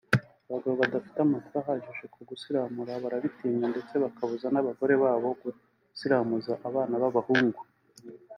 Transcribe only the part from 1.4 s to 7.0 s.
ahagije ku gusiramura barabitinya ndetse bakabuza n’abagore babo gusiramuza abana